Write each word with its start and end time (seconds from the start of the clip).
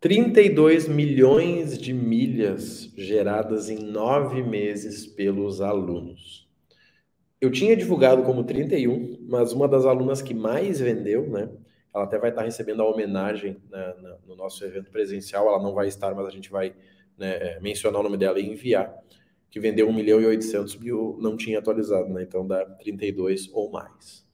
32 0.00 0.86
milhões 0.86 1.76
de 1.76 1.92
milhas 1.92 2.92
geradas 2.96 3.68
em 3.68 3.78
nove 3.78 4.44
meses 4.44 5.04
pelos 5.06 5.60
alunos. 5.60 6.48
Eu 7.40 7.50
tinha 7.50 7.76
divulgado 7.76 8.22
como 8.22 8.44
31, 8.44 9.26
mas 9.28 9.52
uma 9.52 9.66
das 9.66 9.84
alunas 9.84 10.22
que 10.22 10.34
mais 10.34 10.78
vendeu, 10.78 11.28
né? 11.28 11.48
Ela 11.92 12.04
até 12.04 12.16
vai 12.16 12.30
estar 12.30 12.42
recebendo 12.42 12.82
a 12.82 12.88
homenagem 12.88 13.56
né, 13.70 13.94
no 14.24 14.36
nosso 14.36 14.64
evento 14.64 14.88
presencial. 14.90 15.48
Ela 15.48 15.62
não 15.62 15.74
vai 15.74 15.88
estar, 15.88 16.14
mas 16.14 16.26
a 16.26 16.30
gente 16.30 16.50
vai 16.50 16.74
né, 17.16 17.58
mencionar 17.60 18.00
o 18.00 18.04
nome 18.04 18.16
dela 18.16 18.38
e 18.38 18.48
enviar. 18.48 18.94
Que 19.50 19.58
vendeu 19.58 19.88
1 19.88 19.92
milhão 19.92 20.20
e 20.20 20.26
800 20.26 20.76
mil, 20.76 21.16
não 21.20 21.36
tinha 21.36 21.58
atualizado, 21.58 22.08
né? 22.08 22.22
Então 22.22 22.46
dá 22.46 22.64
32 22.64 23.50
ou 23.52 23.70
mais. 23.70 24.24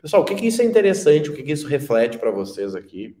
Pessoal, 0.00 0.22
o 0.22 0.24
que, 0.24 0.34
que 0.34 0.46
isso 0.46 0.62
é 0.62 0.64
interessante? 0.64 1.28
O 1.28 1.34
que, 1.34 1.42
que 1.42 1.52
isso 1.52 1.66
reflete 1.66 2.16
para 2.16 2.30
vocês 2.30 2.74
aqui? 2.74 3.14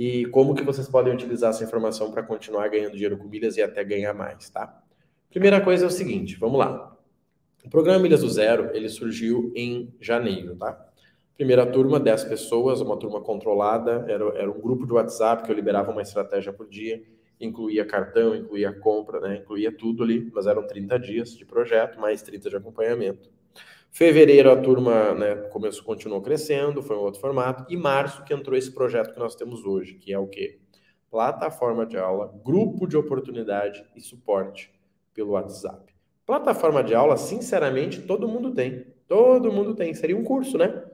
E 0.00 0.24
como 0.28 0.54
que 0.54 0.64
vocês 0.64 0.88
podem 0.88 1.12
utilizar 1.12 1.50
essa 1.50 1.62
informação 1.62 2.10
para 2.10 2.22
continuar 2.22 2.66
ganhando 2.68 2.92
dinheiro 2.92 3.18
com 3.18 3.28
milhas 3.28 3.58
e 3.58 3.62
até 3.62 3.84
ganhar 3.84 4.14
mais, 4.14 4.48
tá? 4.48 4.82
Primeira 5.28 5.60
coisa 5.60 5.84
é 5.84 5.88
o 5.88 5.90
seguinte, 5.90 6.38
vamos 6.40 6.58
lá. 6.58 6.96
O 7.62 7.68
programa 7.68 7.98
Milhas 7.98 8.22
do 8.22 8.30
Zero, 8.30 8.70
ele 8.72 8.88
surgiu 8.88 9.52
em 9.54 9.94
janeiro, 10.00 10.56
tá? 10.56 10.88
Primeira 11.36 11.66
turma, 11.66 12.00
10 12.00 12.24
pessoas, 12.24 12.80
uma 12.80 12.96
turma 12.96 13.20
controlada, 13.20 14.06
era, 14.08 14.24
era 14.38 14.50
um 14.50 14.58
grupo 14.58 14.86
de 14.86 14.94
WhatsApp 14.94 15.42
que 15.42 15.52
eu 15.52 15.54
liberava 15.54 15.92
uma 15.92 16.00
estratégia 16.00 16.50
por 16.50 16.66
dia, 16.66 17.02
incluía 17.38 17.84
cartão, 17.84 18.34
incluía 18.34 18.72
compra, 18.72 19.20
né? 19.20 19.36
Incluía 19.36 19.70
tudo 19.70 20.02
ali, 20.02 20.30
mas 20.34 20.46
eram 20.46 20.66
30 20.66 20.98
dias 20.98 21.36
de 21.36 21.44
projeto, 21.44 22.00
mais 22.00 22.22
30 22.22 22.48
de 22.48 22.56
acompanhamento. 22.56 23.30
Fevereiro 23.92 24.50
a 24.50 24.56
turma 24.56 25.14
né, 25.14 25.34
começou, 25.50 25.84
continuou 25.84 26.22
crescendo, 26.22 26.82
foi 26.82 26.96
um 26.96 27.00
outro 27.00 27.20
formato. 27.20 27.66
E 27.68 27.76
março 27.76 28.24
que 28.24 28.32
entrou 28.32 28.56
esse 28.56 28.72
projeto 28.72 29.12
que 29.12 29.18
nós 29.18 29.34
temos 29.34 29.64
hoje, 29.64 29.94
que 29.94 30.12
é 30.12 30.18
o 30.18 30.28
quê? 30.28 30.60
Plataforma 31.10 31.84
de 31.84 31.98
aula, 31.98 32.32
grupo 32.44 32.86
de 32.86 32.96
oportunidade 32.96 33.84
e 33.96 34.00
suporte 34.00 34.72
pelo 35.12 35.32
WhatsApp. 35.32 35.92
Plataforma 36.24 36.84
de 36.84 36.94
aula, 36.94 37.16
sinceramente, 37.16 38.02
todo 38.02 38.28
mundo 38.28 38.54
tem. 38.54 38.86
Todo 39.08 39.52
mundo 39.52 39.74
tem. 39.74 39.92
Seria 39.92 40.16
um 40.16 40.22
curso, 40.22 40.56
né? 40.56 40.84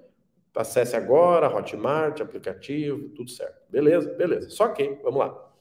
Acesse 0.54 0.96
agora, 0.96 1.54
Hotmart, 1.54 2.22
aplicativo, 2.22 3.10
tudo 3.10 3.30
certo. 3.30 3.60
Beleza, 3.70 4.10
beleza. 4.14 4.48
Só 4.48 4.68
que, 4.68 4.98
vamos 5.02 5.20
lá. 5.20 5.52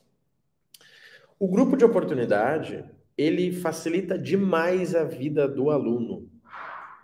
O 1.38 1.50
grupo 1.50 1.76
de 1.76 1.84
oportunidade, 1.84 2.86
ele 3.18 3.52
facilita 3.52 4.18
demais 4.18 4.96
a 4.96 5.04
vida 5.04 5.50
do 5.50 5.70
aluno 5.70 6.34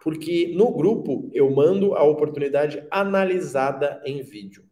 porque 0.01 0.51
no 0.55 0.71
grupo 0.71 1.29
eu 1.31 1.49
mando 1.51 1.93
a 1.93 2.03
oportunidade 2.03 2.83
analisada 2.89 4.01
em 4.03 4.21
vídeo. 4.23 4.63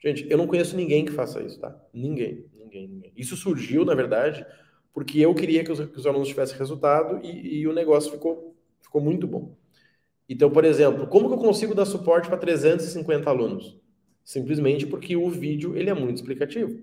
Gente, 0.00 0.30
eu 0.30 0.38
não 0.38 0.46
conheço 0.46 0.76
ninguém 0.76 1.04
que 1.04 1.10
faça 1.10 1.42
isso, 1.42 1.58
tá? 1.58 1.76
Ninguém, 1.92 2.46
ninguém, 2.54 2.86
ninguém. 2.86 3.12
Isso 3.16 3.36
surgiu, 3.36 3.84
na 3.84 3.96
verdade, 3.96 4.46
porque 4.94 5.18
eu 5.18 5.34
queria 5.34 5.64
que 5.64 5.72
os, 5.72 5.80
que 5.80 5.98
os 5.98 6.06
alunos 6.06 6.28
tivessem 6.28 6.56
resultado 6.56 7.20
e, 7.26 7.58
e, 7.58 7.66
o 7.66 7.72
negócio 7.72 8.12
ficou, 8.12 8.54
ficou 8.80 9.00
muito 9.00 9.26
bom. 9.26 9.56
Então, 10.28 10.48
por 10.50 10.64
exemplo, 10.64 11.08
como 11.08 11.26
que 11.26 11.34
eu 11.34 11.38
consigo 11.38 11.74
dar 11.74 11.84
suporte 11.84 12.28
para 12.28 12.38
350 12.38 13.28
alunos? 13.28 13.76
Simplesmente 14.22 14.86
porque 14.86 15.16
o 15.16 15.28
vídeo 15.28 15.76
ele 15.76 15.90
é 15.90 15.94
muito 15.94 16.16
explicativo. 16.16 16.80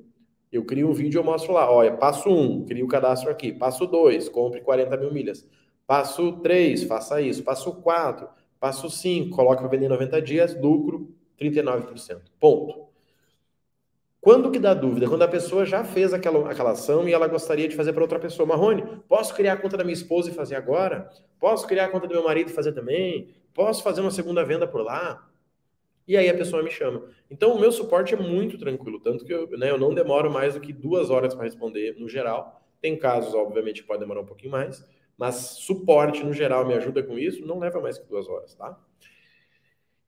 Eu 0.52 0.66
crio 0.66 0.90
um 0.90 0.94
vídeo 0.94 1.20
eu 1.20 1.24
mostro 1.24 1.54
lá, 1.54 1.72
olha, 1.72 1.96
passo 1.96 2.30
1, 2.30 2.42
um, 2.42 2.66
crio 2.66 2.86
o 2.86 2.90
cadastro 2.90 3.30
aqui, 3.30 3.54
passo 3.54 3.86
2, 3.86 4.28
compre 4.28 4.60
40 4.60 4.98
mil 4.98 5.14
milhas. 5.14 5.48
Passo 5.88 6.34
3, 6.42 6.84
faça 6.84 7.22
isso. 7.22 7.44
Passo 7.44 7.74
4, 7.82 8.28
passo 8.60 8.90
5, 8.90 9.36
coloque 9.36 9.62
para 9.62 9.70
vender 9.70 9.88
90 9.88 10.22
dias, 10.22 10.60
lucro 10.60 11.14
39%. 11.40 12.22
Ponto. 12.40 12.86
Quando 14.26 14.50
que 14.50 14.58
dá 14.58 14.74
dúvida? 14.74 15.08
Quando 15.08 15.22
a 15.22 15.28
pessoa 15.28 15.68
já 15.68 15.84
fez 15.84 16.12
aquela, 16.12 16.50
aquela 16.50 16.72
ação 16.72 17.08
e 17.08 17.14
ela 17.14 17.28
gostaria 17.28 17.68
de 17.68 17.76
fazer 17.76 17.94
para 17.94 18.02
outra 18.02 18.18
pessoa. 18.18 18.48
Marrone, 18.48 18.84
posso 19.08 19.36
criar 19.36 19.54
a 19.54 19.58
conta 19.58 19.78
da 19.78 19.84
minha 19.84 19.94
esposa 19.94 20.32
e 20.32 20.34
fazer 20.34 20.56
agora? 20.56 21.08
Posso 21.40 21.68
criar 21.68 21.86
a 21.86 21.90
conta 21.90 22.08
do 22.08 22.14
meu 22.16 22.24
marido 22.24 22.50
e 22.50 22.54
fazer 22.54 22.72
também? 22.72 23.30
Posso 23.54 23.84
fazer 23.84 24.02
uma 24.02 24.10
segunda 24.10 24.44
venda 24.44 24.68
por 24.68 24.82
lá? 24.82 25.30
E 26.08 26.18
aí 26.18 26.28
a 26.28 26.34
pessoa 26.34 26.64
me 26.64 26.72
chama. 26.72 27.04
Então 27.30 27.54
o 27.54 27.60
meu 27.60 27.72
suporte 27.72 28.16
é 28.16 28.18
muito 28.18 28.58
tranquilo, 28.58 29.00
tanto 29.00 29.24
que 29.26 29.32
eu, 29.32 29.48
né, 29.52 29.70
eu 29.70 29.78
não 29.78 29.94
demoro 29.94 30.32
mais 30.32 30.56
do 30.56 30.60
que 30.60 30.74
duas 30.74 31.12
horas 31.12 31.36
para 31.36 31.44
responder 31.44 31.96
no 32.00 32.10
geral. 32.10 32.64
Tem 32.82 32.98
casos, 32.98 33.34
obviamente, 33.36 33.82
que 33.82 33.88
pode 33.88 34.00
demorar 34.00 34.22
um 34.22 34.26
pouquinho 34.26 34.52
mais, 34.52 34.84
mas 35.18 35.36
suporte 35.36 36.24
no 36.24 36.34
geral 36.34 36.66
me 36.66 36.74
ajuda 36.74 37.02
com 37.04 37.18
isso, 37.18 37.46
não 37.46 37.60
leva 37.60 37.80
mais 37.80 37.98
que 37.98 38.08
duas 38.08 38.28
horas, 38.28 38.54
tá? 38.56 38.78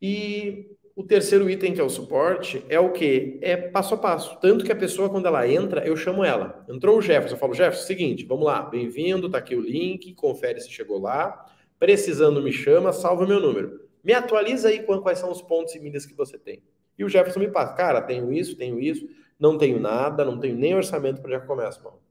E 0.01 0.77
o 0.95 1.03
terceiro 1.03 1.49
item, 1.49 1.73
que 1.73 1.81
é 1.81 1.83
o 1.83 1.89
suporte, 1.89 2.65
é 2.69 2.79
o 2.79 2.91
que? 2.91 3.37
É 3.41 3.55
passo 3.55 3.93
a 3.93 3.97
passo. 3.97 4.39
Tanto 4.39 4.65
que 4.65 4.71
a 4.71 4.75
pessoa, 4.75 5.09
quando 5.09 5.27
ela 5.27 5.47
entra, 5.47 5.85
eu 5.85 5.95
chamo 5.95 6.23
ela. 6.23 6.65
Entrou 6.67 6.97
o 6.97 7.01
Jefferson, 7.01 7.35
eu 7.35 7.39
falo, 7.39 7.53
Jefferson, 7.53 7.85
seguinte, 7.85 8.25
vamos 8.25 8.45
lá, 8.45 8.63
bem-vindo, 8.63 9.29
tá 9.29 9.37
aqui 9.37 9.55
o 9.55 9.61
link, 9.61 10.13
confere 10.15 10.59
se 10.59 10.71
chegou 10.71 10.99
lá. 10.99 11.45
Precisando, 11.79 12.41
me 12.41 12.51
chama, 12.51 12.91
salva 12.91 13.27
meu 13.27 13.39
número. 13.39 13.87
Me 14.03 14.13
atualiza 14.13 14.69
aí 14.69 14.83
quais 14.83 15.19
são 15.19 15.31
os 15.31 15.41
pontos 15.41 15.75
e 15.75 15.79
milhas 15.79 16.05
que 16.05 16.15
você 16.15 16.37
tem. 16.37 16.63
E 16.97 17.03
o 17.03 17.09
Jefferson 17.09 17.41
me 17.41 17.51
passa, 17.51 17.73
cara, 17.73 18.01
tenho 18.01 18.33
isso, 18.33 18.57
tenho 18.57 18.79
isso, 18.79 19.07
não 19.39 19.57
tenho 19.57 19.79
nada, 19.79 20.25
não 20.25 20.39
tenho 20.39 20.55
nem 20.55 20.73
orçamento 20.73 21.21
para 21.21 21.31
já 21.33 21.39
começar, 21.41 21.83
mano. 21.83 22.06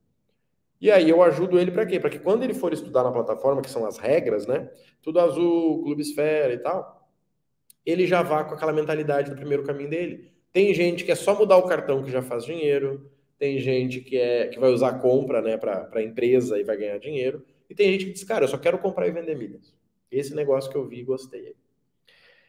E 0.81 0.91
aí 0.91 1.09
eu 1.09 1.22
ajudo 1.22 1.59
ele 1.59 1.70
para 1.70 1.87
quê? 1.87 1.98
Para 1.98 2.10
que 2.10 2.19
quando 2.19 2.42
ele 2.42 2.54
for 2.54 2.72
estudar 2.72 3.03
na 3.03 3.12
plataforma, 3.12 3.62
que 3.62 3.70
são 3.70 3.87
as 3.87 3.98
regras, 3.98 4.47
né? 4.47 4.70
Tudo 5.03 5.20
azul, 5.20 5.82
clube 5.82 6.03
esfera 6.03 6.53
e 6.53 6.59
tal, 6.59 7.09
ele 7.84 8.06
já 8.06 8.22
vá 8.22 8.44
com 8.44 8.54
aquela 8.54 8.72
mentalidade 8.72 9.31
do 9.31 9.37
primeiro 9.37 9.62
caminho 9.62 9.88
dele. 9.88 10.32
Tem 10.53 10.75
gente 10.75 11.04
que 11.04 11.12
é 11.12 11.14
só 11.14 11.38
mudar 11.38 11.56
o 11.56 11.66
cartão 11.66 12.03
que 12.03 12.10
já 12.10 12.22
faz 12.22 12.44
dinheiro, 12.44 13.10
tem 13.38 13.59
gente 13.59 14.00
que 14.00 14.16
é 14.16 14.48
que 14.48 14.59
vai 14.59 14.70
usar 14.70 14.88
a 14.88 14.98
compra, 14.98 15.41
né, 15.41 15.56
para 15.56 15.88
a 15.92 16.03
empresa 16.03 16.59
e 16.59 16.64
vai 16.64 16.76
ganhar 16.76 16.98
dinheiro, 16.98 17.44
e 17.69 17.75
tem 17.75 17.93
gente 17.93 18.06
que 18.06 18.12
diz, 18.12 18.25
cara, 18.25 18.44
eu 18.44 18.48
só 18.48 18.58
quero 18.58 18.78
comprar 18.78 19.06
e 19.06 19.10
vender 19.10 19.37
milhas. 19.37 19.75
Esse 20.10 20.34
negócio 20.34 20.70
que 20.70 20.76
eu 20.76 20.87
vi 20.87 21.00
e 21.00 21.04
gostei. 21.04 21.54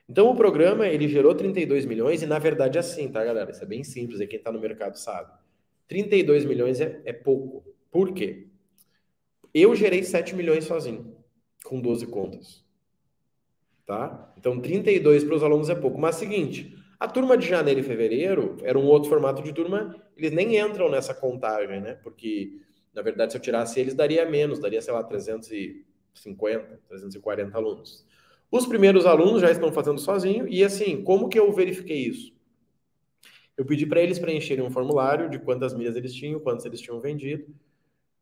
Então 0.07 0.29
o 0.29 0.35
programa, 0.35 0.87
ele 0.87 1.07
gerou 1.07 1.35
32 1.35 1.85
milhões 1.85 2.21
e 2.21 2.25
na 2.25 2.39
verdade 2.39 2.77
é 2.77 2.79
assim, 2.79 3.11
tá, 3.11 3.23
galera? 3.23 3.51
Isso 3.51 3.63
é 3.63 3.67
bem 3.67 3.83
simples, 3.83 4.21
e 4.21 4.27
quem 4.27 4.39
está 4.39 4.51
no 4.51 4.59
mercado 4.59 4.95
sabe. 4.97 5.31
32 5.87 6.45
milhões 6.45 6.79
é, 6.79 7.01
é 7.03 7.13
pouco. 7.13 7.63
Por 7.91 8.13
quê? 8.13 8.47
Eu 9.53 9.75
gerei 9.75 10.03
7 10.03 10.35
milhões 10.35 10.65
sozinho, 10.65 11.15
com 11.63 11.81
12 11.81 12.07
contas. 12.07 12.65
Tá? 13.85 14.33
Então, 14.37 14.59
32 14.59 15.23
para 15.23 15.35
os 15.35 15.43
alunos 15.43 15.69
é 15.69 15.75
pouco. 15.75 15.97
Mas, 15.97 16.15
seguinte, 16.15 16.77
a 16.99 17.07
turma 17.07 17.37
de 17.37 17.47
janeiro 17.47 17.79
e 17.79 17.83
fevereiro 17.83 18.57
era 18.63 18.77
um 18.77 18.85
outro 18.85 19.09
formato 19.09 19.41
de 19.41 19.53
turma, 19.53 19.95
eles 20.15 20.31
nem 20.31 20.57
entram 20.57 20.89
nessa 20.89 21.13
contagem, 21.13 21.79
né? 21.79 21.93
Porque, 21.93 22.59
na 22.93 23.01
verdade, 23.01 23.31
se 23.31 23.37
eu 23.37 23.41
tirasse 23.41 23.79
eles, 23.79 23.93
daria 23.93 24.29
menos, 24.29 24.59
daria, 24.59 24.81
sei 24.81 24.93
lá, 24.93 25.03
350, 25.03 26.81
340 26.87 27.57
alunos. 27.57 28.05
Os 28.51 28.65
primeiros 28.65 29.05
alunos 29.05 29.41
já 29.41 29.51
estão 29.51 29.71
fazendo 29.71 29.99
sozinho, 29.99 30.47
e 30.47 30.63
assim, 30.63 31.03
como 31.03 31.29
que 31.29 31.39
eu 31.39 31.51
verifiquei 31.51 31.99
isso? 31.99 32.35
Eu 33.55 33.65
pedi 33.65 33.85
para 33.85 34.01
eles 34.01 34.19
preencherem 34.19 34.63
um 34.63 34.71
formulário 34.71 35.29
de 35.29 35.37
quantas 35.37 35.73
milhas 35.73 35.95
eles 35.95 36.13
tinham, 36.13 36.39
quantos 36.39 36.65
eles 36.65 36.81
tinham 36.81 36.99
vendido, 36.99 37.53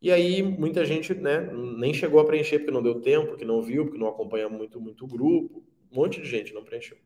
e 0.01 0.11
aí 0.11 0.44
muita 0.44 0.85
gente 0.85 1.13
né, 1.13 1.50
nem 1.78 1.94
chegou 1.94 2.19
a 2.19 2.25
preencher 2.25 2.59
porque 2.59 2.72
não 2.72 2.83
deu 2.83 3.01
tempo, 3.01 3.28
porque 3.29 3.45
não 3.45 3.61
viu, 3.61 3.85
porque 3.85 3.97
não 3.97 4.07
acompanha 4.07 4.47
muito, 4.50 4.79
muito 4.79 5.07
grupo. 5.07 5.63
Um 5.91 5.95
monte 5.95 6.22
de 6.22 6.28
gente 6.28 6.53
não 6.53 6.63
preencheu. 6.63 6.97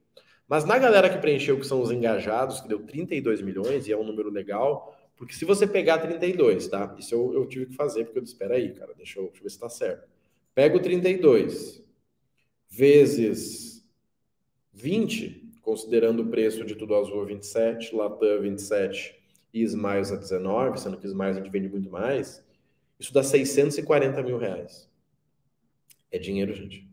Mas 0.47 0.65
na 0.65 0.77
galera 0.79 1.09
que 1.09 1.19
preencheu, 1.19 1.59
que 1.59 1.67
são 1.67 1.81
os 1.81 1.91
engajados, 1.91 2.59
que 2.59 2.67
deu 2.67 2.79
32 2.79 3.41
milhões, 3.41 3.87
e 3.87 3.91
é 3.91 3.97
um 3.97 4.03
número 4.03 4.31
legal, 4.31 4.97
porque 5.15 5.33
se 5.33 5.45
você 5.45 5.67
pegar 5.67 5.99
32, 5.99 6.67
tá? 6.67 6.95
Isso 6.97 7.13
eu, 7.13 7.33
eu 7.33 7.45
tive 7.45 7.67
que 7.67 7.75
fazer, 7.75 8.05
porque 8.05 8.17
eu 8.17 8.23
disse, 8.23 8.33
espera 8.33 8.55
aí, 8.55 8.73
cara, 8.73 8.93
deixa 8.95 9.19
eu, 9.19 9.25
deixa 9.25 9.39
eu 9.39 9.43
ver 9.43 9.49
se 9.49 9.59
tá 9.59 9.69
certo. 9.69 10.07
Pega 10.55 10.75
o 10.75 10.81
32 10.81 11.83
vezes 12.67 13.87
20, 14.73 15.53
considerando 15.61 16.23
o 16.23 16.27
preço 16.27 16.65
de 16.65 16.75
tudo 16.75 16.95
azul 16.95 17.25
27, 17.25 17.95
Latam 17.95 18.41
27 18.41 19.15
e 19.53 19.61
Smiles 19.63 20.11
a 20.11 20.15
19, 20.15 20.79
sendo 20.79 20.97
que 20.97 21.05
Smiles 21.05 21.37
a 21.37 21.41
gente 21.41 21.51
vende 21.51 21.69
muito 21.69 21.89
mais, 21.89 22.43
isso 22.99 23.13
dá 23.13 23.23
640 23.23 24.21
mil 24.23 24.37
reais. 24.37 24.89
É 26.11 26.19
dinheiro, 26.19 26.53
gente. 26.53 26.89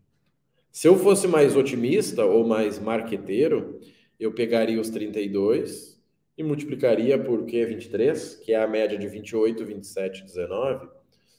Se 0.71 0.87
eu 0.87 0.97
fosse 0.97 1.27
mais 1.27 1.57
otimista 1.57 2.25
ou 2.25 2.47
mais 2.47 2.79
marqueteiro, 2.79 3.81
eu 4.21 4.33
pegaria 4.33 4.81
os 4.81 4.91
32 4.91 6.01
e 6.37 6.45
multiplicaria 6.45 7.19
por 7.19 7.47
que 7.47 7.65
23, 7.65 8.37
que 8.37 8.53
é 8.53 8.63
a 8.63 8.69
média 8.69 8.99
de 8.99 9.09
28, 9.09 9.65
27, 9.65 10.23
19. 10.23 10.89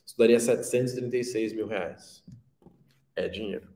Isso 0.06 0.18
daria 0.18 0.40
736 0.40 1.54
mil 1.54 1.68
reais. 1.68 2.24
É 3.16 3.28
dinheiro. 3.28 3.68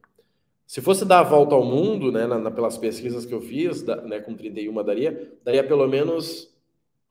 Se 0.66 0.82
fosse 0.82 1.06
dar 1.06 1.20
a 1.20 1.24
volta 1.24 1.54
ao 1.54 1.66
mundo, 1.66 2.12
né, 2.12 2.26
na, 2.26 2.40
na, 2.40 2.50
pelas 2.50 2.78
pesquisas 2.78 3.26
que 3.26 3.34
eu 3.34 3.42
fiz, 3.42 3.82
da, 3.82 3.98
né, 4.02 4.20
com 4.20 4.34
31 4.34 4.84
daria, 4.84 5.38
daria 5.44 5.64
pelo 5.64 5.86
menos 5.88 6.52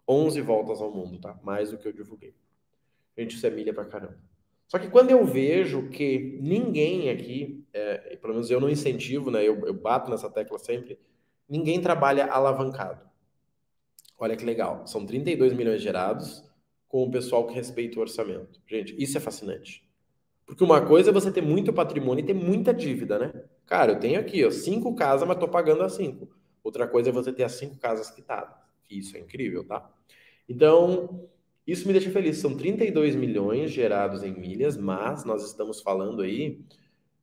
11 0.09 0.41
voltas 0.41 0.81
ao 0.81 0.91
mundo, 0.91 1.21
tá? 1.21 1.39
Mais 1.43 1.71
do 1.71 1.79
que 1.79 1.87
eu 1.87 1.93
divulguei. 1.93 2.35
Gente, 3.21 3.37
isso 3.37 3.47
é 3.47 3.51
milha 3.51 3.75
pra 3.75 3.85
caramba. 3.85 4.17
Só 4.67 4.79
que 4.79 4.89
quando 4.89 5.11
eu 5.11 5.23
vejo 5.27 5.91
que 5.91 6.39
ninguém 6.41 7.11
aqui, 7.11 7.67
é, 7.71 8.17
pelo 8.17 8.33
menos 8.33 8.51
eu 8.51 8.59
não 8.59 8.71
incentivo, 8.71 9.31
né? 9.31 9.47
Eu, 9.47 9.67
eu 9.67 9.75
bato 9.75 10.11
nessa 10.11 10.31
tecla 10.31 10.59
sempre, 10.59 10.99
ninguém 11.47 11.83
trabalha 11.83 12.25
alavancado. 12.25 13.07
Olha 14.19 14.35
que 14.37 14.45
legal. 14.45 14.87
São 14.87 15.05
32 15.05 15.53
milhões 15.53 15.83
gerados 15.83 16.43
com 16.89 17.03
o 17.03 17.11
pessoal 17.11 17.47
que 17.47 17.53
respeita 17.53 17.99
o 17.99 18.01
orçamento. 18.01 18.59
Gente, 18.67 18.95
isso 18.97 19.19
é 19.19 19.21
fascinante. 19.21 19.87
Porque 20.47 20.65
uma 20.65 20.81
coisa 20.81 21.11
é 21.11 21.13
você 21.13 21.31
ter 21.31 21.43
muito 21.43 21.75
patrimônio 21.75 22.23
e 22.23 22.27
ter 22.27 22.33
muita 22.35 22.73
dívida, 22.73 23.19
né? 23.19 23.45
Cara, 23.67 23.93
eu 23.93 24.01
tenho 24.01 24.19
aqui, 24.19 24.43
ó, 24.47 24.51
cinco 24.51 24.95
casas, 24.95 25.29
mas 25.29 25.37
tô 25.37 25.47
pagando 25.47 25.83
as 25.83 25.93
cinco. 25.93 26.27
Outra 26.65 26.87
coisa 26.89 27.11
é 27.11 27.13
você 27.13 27.35
ter 27.35 27.45
as 27.45 27.53
cinco 27.53 27.77
casas 27.77 28.11
quitadas. 28.11 28.55
Isso 28.89 29.15
é 29.15 29.21
incrível, 29.21 29.63
tá? 29.63 29.91
Então, 30.49 31.29
isso 31.67 31.87
me 31.87 31.93
deixa 31.93 32.11
feliz. 32.11 32.39
São 32.39 32.57
32 32.57 33.15
milhões 33.15 33.71
gerados 33.71 34.23
em 34.23 34.33
milhas, 34.33 34.77
mas 34.77 35.25
nós 35.25 35.45
estamos 35.45 35.81
falando 35.81 36.23
aí 36.23 36.61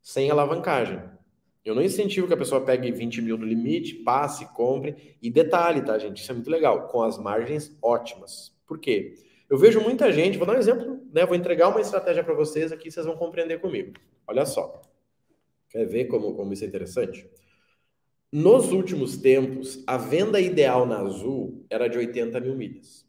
sem 0.02 0.30
alavancagem. 0.30 1.02
Eu 1.66 1.76
não 1.76 1.82
incentivo 1.82 2.28
que 2.28 2.34
a 2.34 2.38
pessoa 2.38 2.64
pegue 2.64 2.90
20 2.92 3.22
mil 3.22 3.38
no 3.38 3.46
limite, 3.46 3.96
passe, 3.96 4.46
compre. 4.54 5.18
E 5.22 5.30
detalhe, 5.30 5.82
tá, 5.82 5.98
gente? 5.98 6.22
Isso 6.22 6.32
é 6.32 6.36
muito 6.36 6.50
legal. 6.50 6.88
Com 6.88 7.02
as 7.02 7.18
margens 7.18 7.78
ótimas. 7.82 8.56
Por 8.66 8.80
quê? 8.80 9.16
Eu 9.50 9.58
vejo 9.58 9.82
muita 9.82 10.12
gente, 10.12 10.38
vou 10.38 10.48
dar 10.48 10.56
um 10.56 10.60
exemplo, 10.60 11.02
né? 11.14 11.26
Vou 11.26 11.36
entregar 11.36 11.70
uma 11.70 11.82
estratégia 11.82 12.24
para 12.24 12.34
vocês 12.34 12.72
aqui, 12.72 12.92
vocês 12.92 13.06
vão 13.06 13.18
compreender 13.18 13.60
comigo. 13.60 13.94
Olha 14.26 14.46
só. 14.46 14.82
Quer 15.70 15.86
ver 15.86 16.06
como, 16.06 16.34
como 16.36 16.54
isso 16.54 16.64
é 16.64 16.68
interessante? 16.68 17.30
Nos 18.32 18.72
últimos 18.72 19.18
tempos, 19.18 19.82
a 19.88 19.98
venda 19.98 20.40
ideal 20.40 20.86
na 20.86 21.00
Azul 21.00 21.66
era 21.70 21.88
de 21.88 21.98
80 21.98 22.40
mil 22.42 22.56
milhas. 22.56 23.07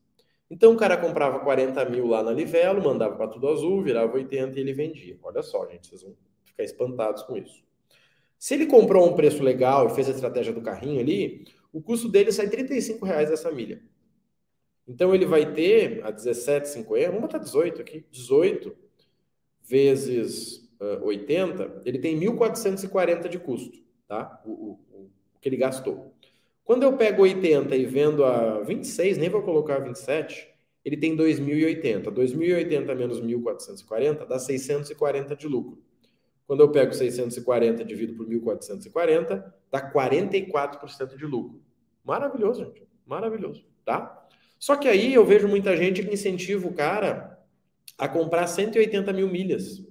Então 0.50 0.72
o 0.72 0.76
cara 0.76 0.96
comprava 0.96 1.40
40 1.40 1.84
mil 1.86 2.06
lá 2.06 2.22
na 2.22 2.32
Livelo, 2.32 2.82
mandava 2.82 3.14
para 3.16 3.28
tudo 3.28 3.48
azul, 3.48 3.82
virava 3.82 4.14
80 4.14 4.58
e 4.58 4.62
ele 4.62 4.72
vendia. 4.72 5.18
Olha 5.22 5.42
só, 5.42 5.66
gente, 5.68 5.88
vocês 5.88 6.02
vão 6.02 6.16
ficar 6.44 6.64
espantados 6.64 7.22
com 7.22 7.36
isso. 7.36 7.62
Se 8.38 8.54
ele 8.54 8.66
comprou 8.66 9.06
um 9.06 9.14
preço 9.14 9.42
legal 9.42 9.88
e 9.88 9.94
fez 9.94 10.08
a 10.08 10.12
estratégia 10.12 10.52
do 10.52 10.62
carrinho 10.62 11.00
ali, 11.00 11.44
o 11.72 11.82
custo 11.82 12.08
dele 12.08 12.32
sai 12.32 12.48
35 12.48 13.04
reais 13.04 13.30
essa 13.30 13.50
milha. 13.50 13.82
Então 14.86 15.14
ele 15.14 15.26
vai 15.26 15.52
ter 15.52 16.02
a 16.04 16.10
17,50, 16.10 17.06
vamos 17.06 17.20
botar 17.20 17.38
18 17.38 17.82
aqui, 17.82 18.06
18 18.10 18.74
vezes 19.62 20.70
uh, 20.80 21.04
80, 21.04 21.82
ele 21.84 21.98
tem 21.98 22.18
1.440 22.18 23.28
de 23.28 23.38
custo, 23.38 23.78
tá? 24.06 24.40
O, 24.46 24.50
o, 24.50 24.70
o, 24.92 25.10
que 25.40 25.48
ele 25.48 25.58
gastou. 25.58 26.14
Quando 26.68 26.82
eu 26.82 26.98
pego 26.98 27.22
80 27.22 27.74
e 27.76 27.86
vendo 27.86 28.22
a 28.22 28.60
26, 28.60 29.16
nem 29.16 29.30
vou 29.30 29.40
colocar 29.40 29.78
27, 29.78 30.46
ele 30.84 30.98
tem 30.98 31.16
2.080. 31.16 32.12
2.080 32.12 32.94
menos 32.94 33.22
1.440 33.22 34.26
dá 34.26 34.38
640 34.38 35.34
de 35.34 35.48
lucro. 35.48 35.82
Quando 36.46 36.60
eu 36.60 36.70
pego 36.70 36.92
640 36.92 37.80
e 37.80 37.84
divido 37.86 38.12
por 38.12 38.28
1.440, 38.28 39.50
dá 39.70 39.90
44% 39.90 41.16
de 41.16 41.24
lucro. 41.24 41.58
Maravilhoso, 42.04 42.66
gente. 42.66 42.86
Maravilhoso, 43.06 43.64
tá? 43.82 44.28
Só 44.58 44.76
que 44.76 44.88
aí 44.88 45.14
eu 45.14 45.24
vejo 45.24 45.48
muita 45.48 45.74
gente 45.74 46.02
que 46.02 46.12
incentiva 46.12 46.68
o 46.68 46.74
cara 46.74 47.42
a 47.96 48.06
comprar 48.06 48.46
180 48.46 49.10
mil 49.14 49.28
milhas 49.30 49.82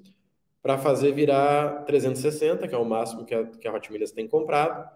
para 0.62 0.78
fazer 0.78 1.12
virar 1.12 1.86
360, 1.86 2.68
que 2.68 2.76
é 2.76 2.78
o 2.78 2.86
máximo 2.86 3.26
que 3.26 3.34
a, 3.34 3.46
que 3.46 3.68
a 3.68 3.74
Hot 3.74 3.92
Milhas 3.92 4.12
tem 4.12 4.28
comprado, 4.28 4.88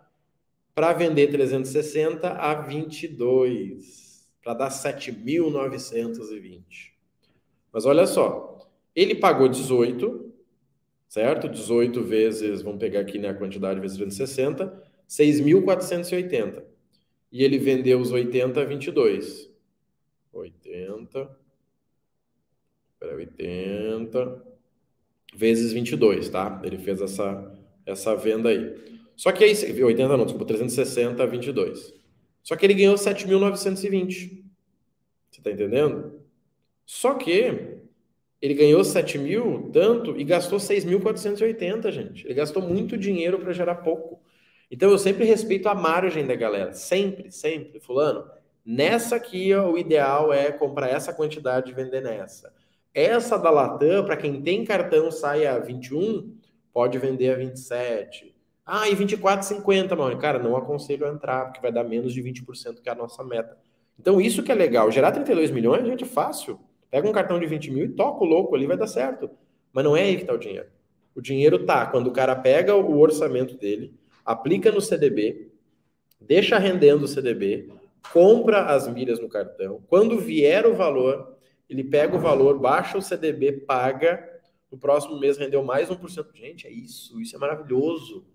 para 0.74 0.94
vender 0.94 1.28
360 1.28 2.30
a 2.30 2.56
22, 2.56 4.26
para 4.42 4.54
dar 4.54 4.70
7.920. 4.70 6.64
Mas 7.72 7.86
olha 7.86 8.08
só, 8.08 8.70
ele 8.96 9.16
pagou 9.16 9.48
18, 9.48 10.34
certo? 11.08 11.50
18 11.50 12.04
vezes, 12.04 12.62
vamos 12.62 12.80
pegar 12.80 13.02
aqui 13.02 13.18
né, 13.18 13.30
a 13.30 13.34
quantidade 13.34 13.80
vezes 13.80 13.98
360, 13.98 14.84
6.480. 15.10 16.64
E 17.32 17.44
ele 17.44 17.58
vendeu 17.58 18.00
os 18.00 18.12
80 18.12 18.62
a 18.62 18.66
22. 18.66 19.50
80. 20.34 21.38
Pera, 23.00 23.16
80 23.16 24.44
vezes 25.34 25.72
22, 25.72 26.30
tá? 26.30 26.62
Ele 26.64 26.78
fez 26.78 27.02
essa, 27.02 27.58
essa 27.86 28.16
venda 28.16 28.50
aí. 28.50 29.01
Só 29.22 29.32
que 29.32 29.44
aí, 29.44 29.84
80 29.84 30.18
não, 30.18 30.26
desculpa, 30.26 30.48
360 30.48 31.22
a 31.22 31.28
22. 31.28 31.94
Só 32.42 32.56
que 32.56 32.66
ele 32.66 32.74
ganhou 32.74 32.96
7.920. 32.96 34.44
Você 35.30 35.42
tá 35.44 35.52
entendendo? 35.52 36.24
Só 36.88 37.14
que 37.14 37.78
ele 38.42 38.56
ganhou 38.56 38.84
7 38.84 39.20
mil 39.20 39.70
tanto 39.72 40.20
e 40.20 40.24
gastou 40.24 40.58
6.480, 40.58 41.92
gente. 41.92 42.26
Ele 42.26 42.34
gastou 42.34 42.64
muito 42.64 42.98
dinheiro 42.98 43.38
para 43.38 43.54
gerar 43.54 43.76
pouco. 43.76 44.20
Então 44.72 44.90
eu 44.90 44.98
sempre 44.98 45.24
respeito 45.24 45.70
a 45.70 45.76
margem 45.76 46.26
da 46.26 46.34
galera. 46.34 46.74
Sempre, 46.74 47.32
sempre. 47.32 47.80
Fulano, 47.80 48.26
nessa 48.66 49.18
aqui 49.18 49.54
ó, 49.54 49.70
o 49.70 49.78
ideal 49.78 50.34
é 50.34 50.52
comprar 50.52 50.90
essa 50.90 51.14
quantidade 51.14 51.70
e 51.70 51.76
vender 51.76 52.02
nessa. 52.02 52.52
Essa 52.92 53.38
da 53.38 53.52
Latam, 53.52 54.04
para 54.04 54.18
quem 54.18 54.42
tem 54.42 54.66
cartão, 54.66 55.12
sai 55.12 55.46
a 55.46 55.60
21, 55.60 56.36
pode 56.74 56.98
vender 56.98 57.30
a 57.30 57.36
27. 57.36 58.31
Ah, 58.74 58.88
e 58.88 58.96
24,50, 58.96 59.98
mano. 59.98 60.18
Cara, 60.18 60.40
não 60.40 60.56
aconselho 60.56 61.06
a 61.06 61.10
entrar, 61.12 61.44
porque 61.48 61.60
vai 61.60 61.74
dar 61.74 61.84
menos 61.84 62.14
de 62.14 62.24
20% 62.24 62.80
que 62.82 62.88
é 62.88 62.94
a 62.94 62.96
nossa 62.96 63.22
meta. 63.22 63.58
Então, 64.00 64.22
isso 64.22 64.42
que 64.42 64.50
é 64.50 64.56
legal. 64.56 64.90
Gerar 64.90 65.12
32 65.12 65.52
milhões, 65.52 65.86
gente, 65.86 66.06
é 66.06 66.08
fácil. 66.08 66.58
Pega 66.90 67.06
um 67.06 67.12
cartão 67.12 67.38
de 67.38 67.46
20 67.46 67.70
mil 67.70 67.84
e 67.84 67.90
toca 67.90 68.24
o 68.24 68.26
louco 68.26 68.56
ali, 68.56 68.66
vai 68.66 68.78
dar 68.78 68.88
certo. 68.88 69.30
Mas 69.74 69.84
não 69.84 69.98
é 69.98 70.04
aí 70.04 70.16
que 70.16 70.22
está 70.22 70.34
o 70.34 70.38
dinheiro. 70.38 70.70
O 71.14 71.22
dinheiro 71.22 71.66
tá 71.66 71.86
quando 71.86 72.08
o 72.08 72.12
cara 72.12 72.34
pega 72.34 72.74
o 72.74 72.98
orçamento 72.98 73.58
dele, 73.58 73.94
aplica 74.24 74.72
no 74.72 74.80
CDB, 74.80 75.52
deixa 76.22 76.58
rendendo 76.58 77.04
o 77.04 77.08
CDB, 77.10 77.74
compra 78.14 78.68
as 78.68 78.88
milhas 78.88 79.20
no 79.20 79.28
cartão. 79.28 79.84
Quando 79.90 80.18
vier 80.18 80.66
o 80.66 80.74
valor, 80.74 81.36
ele 81.70 81.84
pega 81.84 82.16
o 82.16 82.20
valor, 82.22 82.58
baixa 82.58 82.98
o 82.98 83.02
CDB, 83.02 83.52
paga. 83.52 84.26
No 84.72 84.78
próximo 84.78 85.20
mês 85.20 85.38
rendeu 85.38 85.62
mais 85.62 85.90
1%. 85.90 86.28
Gente, 86.34 86.68
é 86.68 86.72
isso. 86.72 87.20
Isso 87.20 87.36
é 87.36 87.40
maravilhoso. 87.40 88.31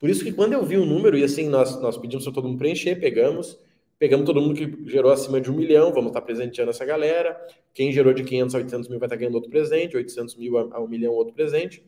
Por 0.00 0.10
isso 0.10 0.24
que 0.24 0.32
quando 0.32 0.54
eu 0.54 0.64
vi 0.64 0.78
o 0.78 0.84
número, 0.84 1.16
e 1.16 1.22
assim, 1.22 1.48
nós, 1.48 1.80
nós 1.80 1.96
pedimos 1.96 2.24
para 2.24 2.32
todo 2.32 2.48
mundo 2.48 2.58
preencher, 2.58 2.96
pegamos, 2.96 3.60
Pegamos 4.00 4.24
todo 4.24 4.40
mundo 4.40 4.54
que 4.54 4.90
gerou 4.90 5.12
acima 5.12 5.38
de 5.42 5.50
um 5.50 5.54
milhão, 5.54 5.92
vamos 5.92 6.08
estar 6.08 6.22
presenteando 6.22 6.70
essa 6.70 6.86
galera. 6.86 7.38
Quem 7.74 7.92
gerou 7.92 8.14
de 8.14 8.24
500 8.24 8.54
a 8.54 8.58
800 8.58 8.88
mil 8.88 8.98
vai 8.98 9.06
estar 9.06 9.16
ganhando 9.16 9.34
outro 9.34 9.50
presente, 9.50 9.94
800 9.94 10.36
mil 10.36 10.56
a, 10.56 10.80
um 10.80 10.88
milhão 10.88 11.12
outro 11.12 11.34
presente. 11.34 11.84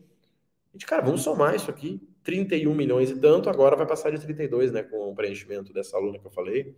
A 0.69 0.73
gente, 0.73 0.85
cara, 0.85 1.01
vamos 1.01 1.23
somar 1.23 1.55
isso 1.55 1.71
aqui. 1.71 1.99
31 2.23 2.71
milhões 2.75 3.09
e 3.09 3.19
tanto, 3.19 3.49
agora 3.49 3.75
vai 3.75 3.87
passar 3.87 4.11
de 4.11 4.19
32, 4.19 4.71
né, 4.71 4.83
com 4.83 5.09
o 5.09 5.15
preenchimento 5.15 5.73
dessa 5.73 5.97
aluna 5.97 6.19
que 6.19 6.25
eu 6.27 6.29
falei. 6.29 6.75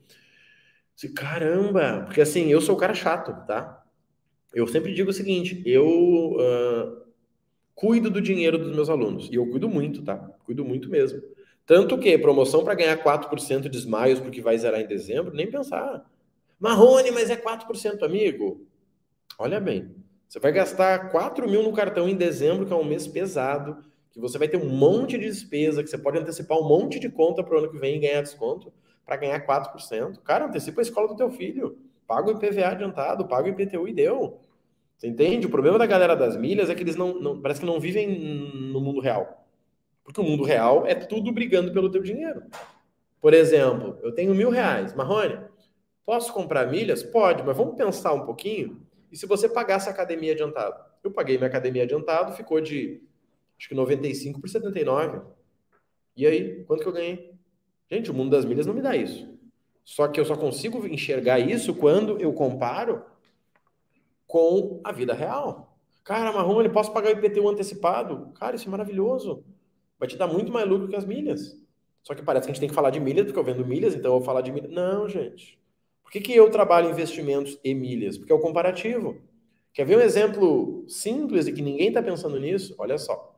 Disse, 0.95 1.09
caramba, 1.09 2.03
porque 2.05 2.21
assim, 2.21 2.49
eu 2.49 2.61
sou 2.61 2.73
o 2.73 2.77
cara 2.77 2.93
chato, 2.93 3.45
tá? 3.45 3.83
Eu 4.53 4.65
sempre 4.67 4.93
digo 4.93 5.10
o 5.10 5.13
seguinte, 5.13 5.62
eu 5.65 5.86
uh, 5.86 7.04
cuido 7.75 8.10
do 8.10 8.22
dinheiro 8.22 8.58
dos 8.58 8.74
meus 8.74 8.89
alunos, 8.89 9.29
e 9.29 9.36
eu 9.36 9.46
cuido 9.48 9.67
muito, 9.67 10.01
tá? 10.01 10.17
Cuido 10.46 10.63
muito 10.63 10.89
mesmo. 10.89 11.22
Tanto 11.65 11.98
que 11.98 12.17
promoção 12.17 12.63
para 12.63 12.75
ganhar 12.75 13.03
4% 13.03 13.67
de 13.67 13.77
smiles 13.77 14.20
porque 14.20 14.41
vai 14.41 14.58
zerar 14.58 14.79
em 14.79 14.88
dezembro, 14.88 15.36
nem 15.36 15.50
pensar. 15.50 16.05
Marrone, 16.60 17.12
mas 17.12 17.29
é 17.29 17.36
4%, 17.36 18.03
amigo. 18.03 18.65
Olha 19.38 19.60
bem, 19.60 19.94
você 20.27 20.39
vai 20.39 20.51
gastar 20.51 21.12
4 21.12 21.50
mil 21.50 21.63
no 21.63 21.74
cartão 21.74 22.08
em 22.08 22.15
dezembro, 22.15 22.65
que 22.65 22.72
é 22.72 22.75
um 22.75 22.84
mês 22.84 23.08
pesado, 23.08 23.84
que 24.12 24.20
você 24.20 24.38
vai 24.38 24.48
ter 24.48 24.58
um 24.58 24.70
monte 24.70 25.17
de 25.17 25.25
despesa, 25.25 25.84
que 25.84 25.89
você 25.89 25.98
pode 25.98 26.17
antecipar 26.17 26.58
um 26.58 26.67
monte 26.67 27.00
de 27.00 27.10
conta 27.10 27.44
para 27.44 27.55
o 27.55 27.58
ano 27.60 27.70
que 27.70 27.77
vem 27.77 27.98
e 27.98 28.00
ganhar 28.00 28.22
desconto 28.22 28.72
para 29.05 29.17
ganhar 29.17 29.46
4%. 29.46 30.20
Cara, 30.24 30.46
antecipa 30.46 30.82
a 30.82 30.84
escola 30.84 31.08
do 31.08 31.15
teu 31.15 31.29
filho. 31.29 31.77
Paga 32.08 32.29
o 32.29 32.32
IPVA 32.32 32.70
adiantado, 32.70 33.27
paga 33.27 33.48
o 33.48 33.51
IPTU 33.51 33.88
e 33.88 33.94
deu. 33.94 34.39
Você 34.97 35.07
entende? 35.07 35.47
O 35.47 35.49
problema 35.49 35.77
da 35.77 35.85
galera 35.85 36.15
das 36.15 36.37
milhas 36.37 36.69
é 36.69 36.75
que 36.75 36.83
eles 36.83 36.95
não, 36.95 37.19
não 37.19 37.41
parece 37.41 37.59
que 37.59 37.65
não 37.65 37.79
vivem 37.79 38.07
no 38.71 38.79
mundo 38.79 38.99
real. 38.99 39.45
Porque 40.03 40.21
o 40.21 40.23
mundo 40.23 40.43
real 40.43 40.85
é 40.85 40.95
tudo 40.95 41.31
brigando 41.31 41.73
pelo 41.73 41.89
teu 41.89 42.01
dinheiro. 42.01 42.43
Por 43.19 43.33
exemplo, 43.33 43.97
eu 44.03 44.13
tenho 44.13 44.33
mil 44.35 44.49
reais. 44.49 44.93
Marrone, 44.93 45.39
posso 46.05 46.31
comprar 46.31 46.69
milhas? 46.69 47.03
Pode, 47.03 47.43
mas 47.43 47.57
vamos 47.57 47.75
pensar 47.75 48.13
um 48.13 48.25
pouquinho. 48.25 48.85
E 49.11 49.17
se 49.17 49.25
você 49.25 49.49
pagasse 49.49 49.89
a 49.89 49.91
academia 49.91 50.33
adiantado? 50.33 50.75
Eu 51.03 51.11
paguei 51.11 51.37
minha 51.37 51.47
academia 51.47 51.83
adiantado, 51.83 52.33
ficou 52.33 52.61
de 52.61 53.01
acho 53.57 53.69
que 53.69 53.75
95 53.75 54.39
por 54.39 54.49
79. 54.49 55.21
E 56.15 56.25
aí, 56.25 56.63
quanto 56.65 56.83
que 56.83 56.87
eu 56.87 56.93
ganhei? 56.93 57.33
Gente, 57.91 58.11
o 58.11 58.13
mundo 58.13 58.31
das 58.31 58.45
milhas 58.45 58.65
não 58.65 58.73
me 58.73 58.81
dá 58.81 58.95
isso. 58.95 59.27
Só 59.83 60.07
que 60.07 60.19
eu 60.19 60.25
só 60.25 60.35
consigo 60.35 60.85
enxergar 60.87 61.39
isso 61.39 61.75
quando 61.75 62.19
eu 62.19 62.33
comparo 62.33 63.03
com 64.27 64.82
a 64.84 64.91
vida 64.91 65.13
real. 65.13 65.77
Cara, 66.03 66.32
Marrone, 66.32 66.70
posso 66.70 66.94
pagar 66.94 67.10
o 67.15 67.17
IPTU 67.17 67.50
antecipado? 67.50 68.32
Cara, 68.36 68.55
isso 68.55 68.67
é 68.67 68.72
maravilhoso 68.72 69.44
vai 70.00 70.08
te 70.08 70.17
dar 70.17 70.27
muito 70.27 70.51
mais 70.51 70.67
lucro 70.67 70.88
que 70.88 70.96
as 70.96 71.05
milhas. 71.05 71.60
Só 72.03 72.13
que 72.13 72.22
parece 72.22 72.46
que 72.46 72.51
a 72.51 72.53
gente 72.53 72.60
tem 72.60 72.70
que 72.70 72.75
falar 72.75 72.91
de 72.91 73.00
milhas, 73.00 73.25
porque 73.25 73.39
eu 73.39 73.44
vendo 73.44 73.65
milhas, 73.65 73.96
então 73.96 74.12
eu 74.12 74.17
vou 74.17 74.25
falar 74.25 74.41
de 74.41 74.51
milhas. 74.51 74.72
Não, 74.72 75.10
gente. 75.10 75.60
Por 76.03 76.12
que, 76.12 76.22
que 76.22 76.36
eu 76.36 76.50
trabalho 76.51 76.89
investimentos 76.89 77.60
e 77.63 77.74
milhas? 77.74 78.17
Porque 78.17 78.32
é 78.32 78.36
o 78.36 78.39
comparativo. 78.39 79.17
Quer 79.74 79.86
ver 79.86 79.98
um 79.98 80.01
exemplo 80.01 80.86
simples 80.88 81.48
e 81.48 81.51
que 81.51 81.62
ninguém 81.62 81.88
está 81.88 82.01
pensando 82.01 82.39
nisso? 82.39 82.75
Olha 82.77 82.98
só. 82.98 83.36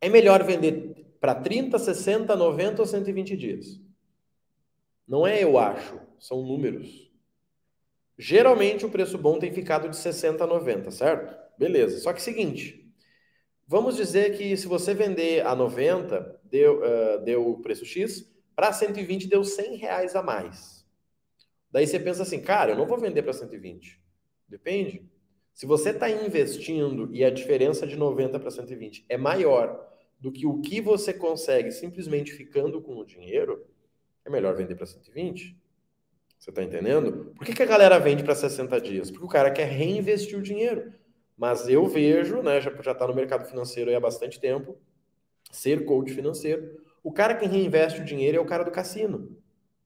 É 0.00 0.08
melhor 0.08 0.42
vender 0.42 1.06
para 1.20 1.34
30, 1.34 1.78
60, 1.78 2.34
90 2.34 2.82
ou 2.82 2.86
120 2.86 3.36
dias? 3.36 3.80
Não 5.06 5.26
é 5.26 5.42
eu 5.42 5.56
acho, 5.56 5.98
são 6.18 6.42
números. 6.42 7.10
Geralmente 8.16 8.86
o 8.86 8.90
preço 8.90 9.18
bom 9.18 9.38
tem 9.38 9.52
ficado 9.52 9.88
de 9.88 9.96
60 9.96 10.44
a 10.44 10.46
90, 10.46 10.90
certo? 10.90 11.36
Beleza. 11.58 11.98
Só 11.98 12.12
que 12.12 12.22
seguinte, 12.22 12.88
vamos 13.66 13.96
dizer 13.96 14.36
que 14.36 14.56
se 14.56 14.66
você 14.66 14.94
vender 14.94 15.44
a 15.44 15.54
90, 15.54 16.40
deu, 16.44 16.80
uh, 16.80 17.24
deu 17.24 17.48
o 17.48 17.60
preço 17.60 17.84
X, 17.84 18.32
para 18.54 18.72
120 18.72 19.26
deu 19.26 19.42
100 19.42 19.76
reais 19.76 20.14
a 20.14 20.22
mais. 20.22 20.86
Daí 21.70 21.86
você 21.86 21.98
pensa 21.98 22.22
assim, 22.22 22.40
cara, 22.40 22.72
eu 22.72 22.76
não 22.76 22.86
vou 22.86 22.98
vender 22.98 23.22
para 23.22 23.32
120. 23.32 24.00
Depende. 24.48 25.10
Se 25.52 25.66
você 25.66 25.90
está 25.90 26.08
investindo 26.08 27.08
e 27.12 27.24
a 27.24 27.30
diferença 27.30 27.86
de 27.86 27.96
90 27.96 28.38
para 28.38 28.50
120 28.50 29.06
é 29.08 29.16
maior 29.16 29.92
do 30.20 30.30
que 30.30 30.46
o 30.46 30.60
que 30.60 30.80
você 30.80 31.12
consegue 31.12 31.70
simplesmente 31.70 32.32
ficando 32.32 32.80
com 32.80 32.96
o 32.96 33.04
dinheiro, 33.04 33.66
é 34.24 34.30
melhor 34.30 34.54
vender 34.54 34.76
para 34.76 34.86
120. 34.86 35.56
Você 36.44 36.50
está 36.50 36.62
entendendo? 36.62 37.32
Por 37.34 37.46
que, 37.46 37.54
que 37.54 37.62
a 37.62 37.66
galera 37.66 37.98
vende 37.98 38.22
para 38.22 38.34
60 38.34 38.78
dias? 38.78 39.10
Porque 39.10 39.24
o 39.24 39.28
cara 39.28 39.50
quer 39.50 39.64
reinvestir 39.64 40.38
o 40.38 40.42
dinheiro. 40.42 40.92
Mas 41.34 41.70
eu 41.70 41.86
vejo, 41.86 42.42
né, 42.42 42.60
já 42.60 42.70
está 42.70 43.06
no 43.06 43.14
mercado 43.14 43.48
financeiro 43.48 43.96
há 43.96 43.98
bastante 43.98 44.38
tempo, 44.38 44.76
ser 45.50 45.86
coach 45.86 46.12
financeiro. 46.12 46.82
O 47.02 47.10
cara 47.10 47.34
que 47.34 47.46
reinveste 47.46 48.02
o 48.02 48.04
dinheiro 48.04 48.36
é 48.36 48.40
o 48.40 48.44
cara 48.44 48.62
do 48.62 48.70
cassino. 48.70 49.34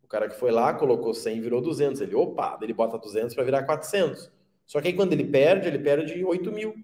O 0.02 0.08
cara 0.08 0.28
que 0.28 0.34
foi 0.34 0.50
lá, 0.50 0.74
colocou 0.74 1.14
100 1.14 1.40
virou 1.40 1.60
200. 1.60 2.00
Ele, 2.00 2.16
opa, 2.16 2.58
ele 2.60 2.72
bota 2.72 2.98
200 2.98 3.36
para 3.36 3.44
virar 3.44 3.62
400. 3.62 4.28
Só 4.66 4.80
que 4.80 4.88
aí 4.88 4.94
quando 4.94 5.12
ele 5.12 5.26
perde, 5.26 5.68
ele 5.68 5.78
perde 5.78 6.24
8 6.24 6.50
mil. 6.50 6.74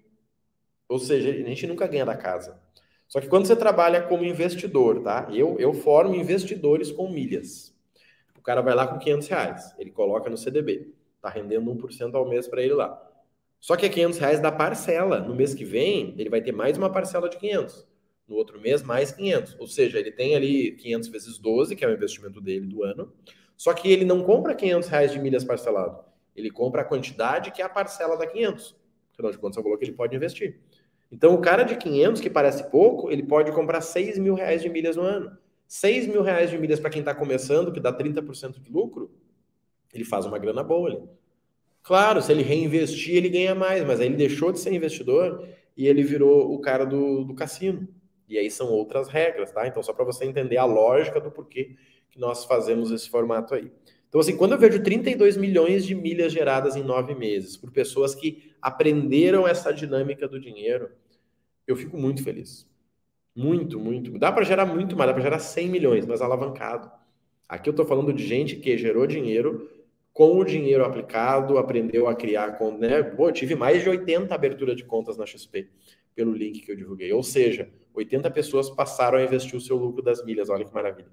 Ou 0.87 0.99
seja, 0.99 1.29
a 1.31 1.33
gente 1.33 1.67
nunca 1.67 1.85
ganha 1.85 2.05
da 2.05 2.15
casa. 2.15 2.57
Só 3.09 3.19
que 3.19 3.27
quando 3.27 3.45
você 3.45 3.57
trabalha 3.57 4.03
como 4.03 4.23
investidor, 4.23 5.03
tá? 5.03 5.27
Eu, 5.33 5.59
eu 5.59 5.73
formo 5.73 6.15
investidores 6.15 6.93
com 6.93 7.09
milhas 7.09 7.74
cara 8.45 8.61
vai 8.61 8.75
lá 8.75 8.87
com 8.87 8.99
500 8.99 9.27
reais, 9.27 9.75
ele 9.77 9.91
coloca 9.91 10.29
no 10.29 10.37
CDB, 10.37 10.93
tá 11.21 11.29
rendendo 11.29 11.69
1% 11.71 12.13
ao 12.13 12.29
mês 12.29 12.47
para 12.47 12.61
ele 12.61 12.73
lá. 12.73 13.01
Só 13.59 13.75
que 13.75 13.85
é 13.85 13.89
500 13.89 14.19
reais 14.19 14.39
da 14.39 14.51
parcela. 14.51 15.19
No 15.19 15.33
mês 15.33 15.55
que 15.55 15.65
vem, 15.65 16.13
ele 16.19 16.29
vai 16.29 16.39
ter 16.39 16.51
mais 16.51 16.77
uma 16.77 16.89
parcela 16.89 17.27
de 17.27 17.37
500. 17.37 17.87
No 18.27 18.35
outro 18.35 18.61
mês, 18.61 18.83
mais 18.83 19.11
500. 19.11 19.57
Ou 19.59 19.67
seja, 19.67 19.97
ele 19.97 20.11
tem 20.11 20.35
ali 20.35 20.73
500 20.73 21.09
vezes 21.09 21.37
12, 21.39 21.75
que 21.75 21.83
é 21.83 21.87
o 21.87 21.93
investimento 21.93 22.39
dele 22.39 22.67
do 22.67 22.83
ano. 22.83 23.11
Só 23.57 23.73
que 23.73 23.91
ele 23.91 24.05
não 24.05 24.23
compra 24.23 24.53
500 24.53 24.87
reais 24.87 25.11
de 25.11 25.19
milhas 25.19 25.43
parcelado. 25.43 26.03
Ele 26.35 26.51
compra 26.51 26.81
a 26.81 26.85
quantidade 26.85 27.51
que 27.51 27.61
é 27.61 27.65
a 27.65 27.69
parcela 27.69 28.15
da 28.15 28.27
500. 28.27 28.75
Afinal 29.13 29.31
de 29.31 29.37
contas, 29.39 29.57
é 29.57 29.59
o 29.61 29.63
valor 29.63 29.79
que 29.79 29.85
ele 29.85 29.93
pode 29.93 30.15
investir. 30.15 30.59
Então, 31.11 31.33
o 31.33 31.41
cara 31.41 31.63
de 31.63 31.75
500, 31.75 32.21
que 32.21 32.29
parece 32.29 32.69
pouco, 32.69 33.09
ele 33.09 33.23
pode 33.23 33.51
comprar 33.51 33.81
6 33.81 34.19
mil 34.19 34.35
reais 34.35 34.61
de 34.61 34.69
milhas 34.69 34.95
no 34.95 35.03
ano. 35.03 35.35
6 35.67 36.07
mil 36.07 36.21
reais 36.21 36.49
de 36.49 36.57
milhas 36.57 36.79
para 36.79 36.89
quem 36.89 36.99
está 36.99 37.13
começando, 37.13 37.71
que 37.71 37.79
dá 37.79 37.91
30% 37.91 38.61
de 38.61 38.71
lucro, 38.71 39.11
ele 39.93 40.03
faz 40.03 40.25
uma 40.25 40.37
grana 40.37 40.63
boa 40.63 40.89
ali. 40.89 41.03
Claro, 41.81 42.21
se 42.21 42.31
ele 42.31 42.43
reinvestir, 42.43 43.15
ele 43.15 43.29
ganha 43.29 43.53
mais, 43.53 43.85
mas 43.85 43.99
aí 43.99 44.07
ele 44.07 44.15
deixou 44.15 44.51
de 44.51 44.59
ser 44.59 44.73
investidor 44.73 45.47
e 45.77 45.87
ele 45.87 46.03
virou 46.03 46.53
o 46.53 46.59
cara 46.59 46.85
do, 46.85 47.23
do 47.23 47.35
cassino. 47.35 47.87
E 48.27 48.37
aí 48.37 48.49
são 48.49 48.71
outras 48.71 49.07
regras, 49.07 49.51
tá? 49.51 49.67
Então, 49.67 49.83
só 49.83 49.93
para 49.93 50.03
você 50.03 50.25
entender 50.25 50.57
a 50.57 50.65
lógica 50.65 51.21
do 51.21 51.29
porquê 51.29 51.75
que 52.09 52.19
nós 52.19 52.43
fazemos 52.45 52.91
esse 52.91 53.09
formato 53.09 53.53
aí. 53.53 53.71
Então, 54.09 54.19
assim, 54.19 54.35
quando 54.35 54.53
eu 54.53 54.57
vejo 54.57 54.81
32 54.81 55.37
milhões 55.37 55.85
de 55.85 55.93
milhas 55.93 56.31
geradas 56.31 56.75
em 56.75 56.83
nove 56.83 57.13
meses 57.13 57.57
por 57.57 57.71
pessoas 57.71 58.15
que 58.15 58.53
aprenderam 58.61 59.47
essa 59.47 59.71
dinâmica 59.71 60.27
do 60.27 60.39
dinheiro, 60.39 60.89
eu 61.67 61.75
fico 61.75 61.97
muito 61.97 62.23
feliz. 62.23 62.67
Muito, 63.35 63.79
muito. 63.79 64.17
Dá 64.17 64.31
para 64.31 64.45
gerar 64.45 64.65
muito 64.65 64.95
mais, 64.95 65.09
dá 65.09 65.13
para 65.13 65.23
gerar 65.23 65.39
100 65.39 65.69
milhões, 65.69 66.05
mas 66.05 66.21
alavancado. 66.21 66.89
Aqui 67.47 67.69
eu 67.69 67.71
estou 67.71 67.85
falando 67.85 68.13
de 68.13 68.25
gente 68.25 68.55
que 68.55 68.77
gerou 68.77 69.05
dinheiro 69.05 69.69
com 70.13 70.39
o 70.39 70.45
dinheiro 70.45 70.85
aplicado, 70.85 71.57
aprendeu 71.57 72.07
a 72.07 72.15
criar 72.15 72.57
conta, 72.57 72.77
né? 72.77 73.03
Pô, 73.03 73.27
eu 73.27 73.33
tive 73.33 73.53
mais 73.53 73.83
de 73.83 73.89
80 73.89 74.33
aberturas 74.33 74.77
de 74.77 74.85
contas 74.85 75.17
na 75.17 75.25
XP 75.25 75.67
pelo 76.15 76.31
link 76.31 76.61
que 76.61 76.71
eu 76.71 76.75
divulguei. 76.77 77.11
Ou 77.11 77.21
seja, 77.21 77.69
80 77.93 78.31
pessoas 78.31 78.69
passaram 78.69 79.17
a 79.17 79.23
investir 79.23 79.57
o 79.57 79.61
seu 79.61 79.75
lucro 79.75 80.01
das 80.01 80.23
milhas. 80.23 80.49
Olha 80.49 80.63
que 80.63 80.73
maravilha. 80.73 81.09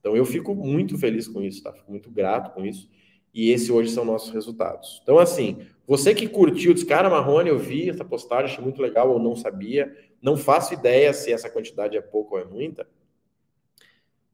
Então 0.00 0.16
eu 0.16 0.24
fico 0.24 0.54
muito 0.54 0.96
feliz 0.96 1.28
com 1.28 1.42
isso, 1.42 1.62
tá? 1.62 1.72
Fico 1.74 1.90
muito 1.90 2.10
grato 2.10 2.54
com 2.54 2.64
isso. 2.64 2.88
E 3.34 3.50
esse 3.50 3.70
hoje 3.70 3.90
são 3.90 4.04
nossos 4.04 4.30
resultados. 4.30 5.00
Então, 5.02 5.18
assim, 5.18 5.66
você 5.86 6.14
que 6.14 6.26
curtiu, 6.26 6.72
disse, 6.74 6.86
cara, 6.86 7.08
Marrone, 7.08 7.50
eu 7.50 7.58
vi 7.58 7.88
essa 7.88 8.04
postagem, 8.04 8.46
achei 8.46 8.64
muito 8.64 8.80
legal, 8.80 9.10
ou 9.10 9.18
não 9.18 9.34
sabia, 9.36 9.94
não 10.22 10.36
faço 10.36 10.72
ideia 10.72 11.12
se 11.12 11.32
essa 11.32 11.50
quantidade 11.50 11.96
é 11.96 12.00
pouca 12.00 12.36
ou 12.36 12.40
é 12.40 12.44
muita. 12.44 12.86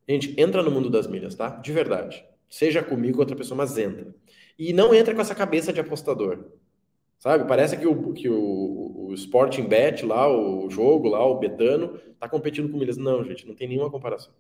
Gente, 0.07 0.39
entra 0.41 0.63
no 0.63 0.71
mundo 0.71 0.91
das 0.91 1.07
milhas, 1.07 1.35
tá? 1.35 1.49
De 1.49 1.73
verdade. 1.73 2.25
Seja 2.49 2.83
comigo 2.83 3.17
ou 3.17 3.21
outra 3.21 3.37
pessoa, 3.37 3.57
mas 3.57 3.77
entra. 3.77 4.15
E 4.59 4.73
não 4.73 4.95
entra 4.95 5.15
com 5.15 5.21
essa 5.21 5.35
cabeça 5.35 5.73
de 5.73 5.81
apostador. 5.81 6.45
Sabe? 7.19 7.47
Parece 7.49 7.77
que 7.77 7.87
o, 7.87 8.13
que 8.13 8.29
o, 8.29 9.09
o 9.09 9.15
Sporting 9.15 9.65
Bet 9.65 10.05
lá, 10.07 10.29
o 10.31 10.71
jogo 10.71 11.09
lá, 11.09 11.25
o 11.27 11.39
Betano, 11.39 11.99
tá 12.19 12.29
competindo 12.29 12.71
com 12.71 12.79
milhas. 12.79 12.97
Não, 12.97 13.25
gente, 13.25 13.47
não 13.47 13.55
tem 13.55 13.69
nenhuma 13.69 13.91
comparação. 13.91 14.33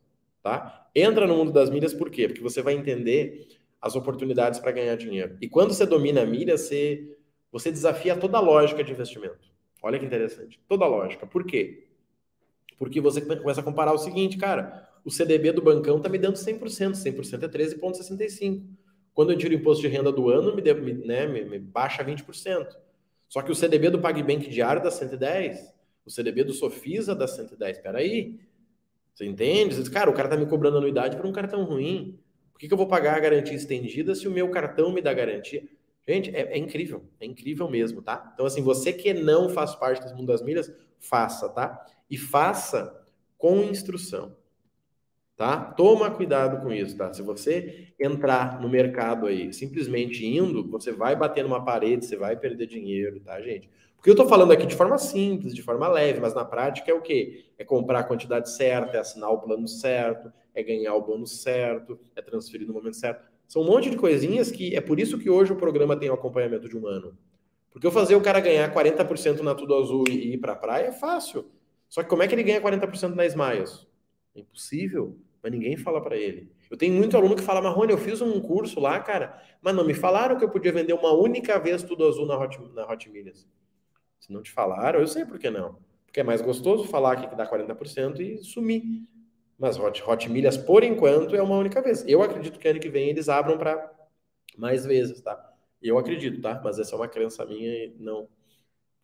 Tá? 0.42 0.88
Entra 0.94 1.26
no 1.26 1.36
mundo 1.36 1.52
das 1.52 1.70
milhas 1.70 1.92
por 1.92 2.10
quê? 2.10 2.28
Porque 2.28 2.42
você 2.42 2.62
vai 2.62 2.74
entender 2.74 3.48
as 3.80 3.96
oportunidades 3.96 4.60
para 4.60 4.72
ganhar 4.72 4.96
dinheiro. 4.96 5.36
E 5.40 5.48
quando 5.48 5.72
você 5.72 5.86
domina 5.86 6.22
a 6.22 6.26
milha, 6.26 6.56
você, 6.56 7.16
você 7.50 7.70
desafia 7.70 8.16
toda 8.16 8.38
a 8.38 8.40
lógica 8.40 8.82
de 8.82 8.92
investimento. 8.92 9.47
Olha 9.82 9.98
que 9.98 10.04
interessante. 10.04 10.60
Toda 10.68 10.84
a 10.84 10.88
lógica. 10.88 11.26
Por 11.26 11.44
quê? 11.44 11.86
Porque 12.78 13.00
você 13.00 13.20
começa 13.20 13.60
a 13.60 13.64
comparar 13.64 13.92
o 13.92 13.98
seguinte, 13.98 14.36
cara, 14.36 14.88
o 15.04 15.10
CDB 15.10 15.52
do 15.52 15.62
bancão 15.62 15.96
está 15.96 16.08
me 16.08 16.18
dando 16.18 16.36
100%, 16.36 16.92
100% 16.92 17.42
é 17.42 17.48
13,65%. 17.48 18.62
Quando 19.14 19.32
eu 19.32 19.38
tiro 19.38 19.52
o 19.52 19.56
imposto 19.58 19.82
de 19.82 19.88
renda 19.88 20.12
do 20.12 20.28
ano, 20.30 20.54
me, 20.54 20.62
de, 20.62 20.72
me, 20.74 20.92
né, 20.92 21.26
me, 21.26 21.44
me 21.44 21.58
baixa 21.58 22.04
20%. 22.04 22.68
Só 23.28 23.42
que 23.42 23.50
o 23.50 23.54
CDB 23.54 23.90
do 23.90 23.98
PagBank 23.98 24.48
diário 24.48 24.82
dá 24.82 24.90
110%, 24.90 25.58
o 26.06 26.10
CDB 26.10 26.44
do 26.44 26.52
Sofisa 26.54 27.14
dá 27.16 27.26
110%. 27.26 27.70
Espera 27.70 27.98
aí, 27.98 28.38
você 29.12 29.26
entende? 29.26 29.74
Você 29.74 29.80
diz, 29.80 29.88
cara, 29.88 30.08
o 30.08 30.14
cara 30.14 30.28
está 30.28 30.36
me 30.36 30.48
cobrando 30.48 30.78
anuidade 30.78 31.16
por 31.16 31.26
um 31.26 31.32
cartão 31.32 31.64
ruim. 31.64 32.20
Por 32.52 32.60
que, 32.60 32.68
que 32.68 32.72
eu 32.72 32.78
vou 32.78 32.86
pagar 32.86 33.16
a 33.16 33.20
garantia 33.20 33.56
estendida 33.56 34.14
se 34.14 34.28
o 34.28 34.30
meu 34.30 34.48
cartão 34.50 34.92
me 34.92 35.02
dá 35.02 35.12
garantia? 35.12 35.64
Gente, 36.08 36.34
é, 36.34 36.54
é, 36.54 36.56
incrível, 36.56 37.04
é 37.20 37.26
incrível 37.26 37.68
mesmo, 37.68 38.00
tá? 38.00 38.30
Então, 38.32 38.46
assim, 38.46 38.62
você 38.62 38.94
que 38.94 39.12
não 39.12 39.50
faz 39.50 39.74
parte 39.74 40.00
desse 40.00 40.14
mundo 40.14 40.28
das 40.28 40.40
milhas, 40.40 40.72
faça, 40.98 41.50
tá? 41.50 41.84
E 42.08 42.16
faça 42.16 43.06
com 43.36 43.62
instrução, 43.64 44.34
tá? 45.36 45.60
Toma 45.60 46.10
cuidado 46.10 46.62
com 46.62 46.72
isso, 46.72 46.96
tá? 46.96 47.12
Se 47.12 47.20
você 47.20 47.92
entrar 48.00 48.58
no 48.58 48.70
mercado 48.70 49.26
aí 49.26 49.52
simplesmente 49.52 50.24
indo, 50.24 50.66
você 50.70 50.92
vai 50.92 51.14
bater 51.14 51.44
numa 51.44 51.62
parede, 51.62 52.06
você 52.06 52.16
vai 52.16 52.34
perder 52.34 52.66
dinheiro, 52.66 53.20
tá, 53.20 53.38
gente? 53.42 53.68
Porque 53.96 54.08
eu 54.08 54.16
tô 54.16 54.26
falando 54.26 54.52
aqui 54.52 54.64
de 54.64 54.74
forma 54.74 54.96
simples, 54.96 55.54
de 55.54 55.60
forma 55.60 55.86
leve, 55.88 56.20
mas 56.20 56.34
na 56.34 56.44
prática 56.44 56.90
é 56.90 56.94
o 56.94 57.02
quê? 57.02 57.44
É 57.58 57.64
comprar 57.64 57.98
a 57.98 58.04
quantidade 58.04 58.50
certa, 58.50 58.96
é 58.96 59.00
assinar 59.00 59.30
o 59.30 59.40
plano 59.42 59.68
certo, 59.68 60.32
é 60.54 60.62
ganhar 60.62 60.94
o 60.94 61.02
bônus 61.02 61.42
certo, 61.42 62.00
é 62.16 62.22
transferir 62.22 62.66
no 62.66 62.72
momento 62.72 62.96
certo. 62.96 63.22
São 63.48 63.62
um 63.62 63.64
monte 63.64 63.88
de 63.88 63.96
coisinhas 63.96 64.50
que 64.50 64.76
é 64.76 64.80
por 64.80 65.00
isso 65.00 65.18
que 65.18 65.30
hoje 65.30 65.52
o 65.52 65.56
programa 65.56 65.96
tem 65.96 66.10
o 66.10 66.12
um 66.12 66.14
acompanhamento 66.14 66.68
de 66.68 66.76
um 66.76 66.86
ano. 66.86 67.16
Porque 67.70 67.86
eu 67.86 67.90
fazer 67.90 68.14
o 68.14 68.20
cara 68.20 68.40
ganhar 68.40 68.72
40% 68.72 69.40
na 69.40 69.54
Tudo 69.54 69.74
Azul 69.74 70.04
e 70.08 70.34
ir 70.34 70.38
para 70.38 70.52
a 70.52 70.56
praia 70.56 70.88
é 70.88 70.92
fácil. 70.92 71.50
Só 71.88 72.02
que 72.02 72.10
como 72.10 72.22
é 72.22 72.28
que 72.28 72.34
ele 72.34 72.42
ganha 72.42 72.60
40% 72.60 73.14
na 73.14 73.24
Smiles? 73.24 73.86
É 74.36 74.40
impossível, 74.40 75.16
mas 75.42 75.50
ninguém 75.50 75.78
fala 75.78 76.00
para 76.02 76.14
ele. 76.14 76.52
Eu 76.70 76.76
tenho 76.76 76.92
muito 76.92 77.16
aluno 77.16 77.34
que 77.34 77.42
fala, 77.42 77.62
Marrone, 77.62 77.90
eu 77.90 77.98
fiz 77.98 78.20
um 78.20 78.38
curso 78.38 78.78
lá, 78.78 79.00
cara, 79.00 79.42
mas 79.62 79.74
não 79.74 79.84
me 79.86 79.94
falaram 79.94 80.36
que 80.36 80.44
eu 80.44 80.50
podia 80.50 80.70
vender 80.70 80.92
uma 80.92 81.12
única 81.12 81.58
vez 81.58 81.82
Tudo 81.82 82.06
Azul 82.06 82.26
na 82.26 82.38
Hot, 82.38 82.58
na 82.74 82.86
Hot 82.86 83.08
Milhas. 83.08 83.48
Se 84.20 84.30
não 84.30 84.42
te 84.42 84.52
falaram, 84.52 85.00
eu 85.00 85.06
sei 85.06 85.24
por 85.24 85.38
que 85.38 85.48
não. 85.48 85.78
Porque 86.04 86.20
é 86.20 86.22
mais 86.22 86.42
gostoso 86.42 86.84
falar 86.84 87.16
que 87.16 87.34
dá 87.34 87.48
40% 87.50 88.20
e 88.20 88.44
sumir. 88.44 88.82
Mas 89.58 89.78
Hot, 89.78 90.02
Hot 90.06 90.30
Milhas, 90.30 90.56
por 90.56 90.84
enquanto, 90.84 91.34
é 91.34 91.42
uma 91.42 91.56
única 91.56 91.82
vez. 91.82 92.04
Eu 92.06 92.22
acredito 92.22 92.58
que 92.58 92.68
ano 92.68 92.78
que 92.78 92.88
vem 92.88 93.08
eles 93.08 93.28
abram 93.28 93.58
para 93.58 93.92
mais 94.56 94.86
vezes, 94.86 95.20
tá? 95.20 95.52
Eu 95.82 95.98
acredito, 95.98 96.40
tá? 96.40 96.60
Mas 96.62 96.78
essa 96.78 96.94
é 96.94 96.96
uma 96.96 97.08
crença 97.08 97.44
minha 97.44 97.84
e 97.84 97.94
não 97.98 98.28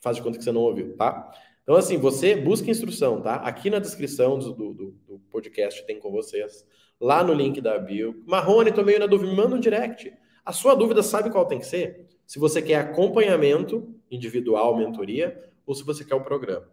faz 0.00 0.16
de 0.16 0.22
conta 0.22 0.38
que 0.38 0.44
você 0.44 0.52
não 0.52 0.60
ouviu, 0.60 0.96
tá? 0.96 1.32
Então, 1.62 1.76
assim, 1.76 1.96
você 1.96 2.36
busca 2.36 2.70
instrução, 2.70 3.22
tá? 3.22 3.36
Aqui 3.36 3.70
na 3.70 3.78
descrição 3.78 4.38
do, 4.38 4.52
do, 4.52 4.72
do 4.74 5.18
podcast 5.30 5.84
tem 5.86 5.98
com 5.98 6.12
vocês. 6.12 6.64
Lá 7.00 7.24
no 7.24 7.32
link 7.32 7.60
da 7.60 7.78
bio. 7.78 8.22
Marrone, 8.26 8.70
tô 8.70 8.84
meio 8.84 9.00
na 9.00 9.06
dúvida, 9.06 9.30
me 9.30 9.36
manda 9.36 9.56
um 9.56 9.60
direct. 9.60 10.12
A 10.44 10.52
sua 10.52 10.74
dúvida 10.74 11.02
sabe 11.02 11.30
qual 11.30 11.46
tem 11.46 11.58
que 11.58 11.66
ser? 11.66 12.06
Se 12.26 12.38
você 12.38 12.60
quer 12.60 12.76
acompanhamento 12.76 13.94
individual, 14.10 14.76
mentoria, 14.76 15.42
ou 15.66 15.74
se 15.74 15.82
você 15.82 16.04
quer 16.04 16.14
o 16.14 16.22
programa. 16.22 16.68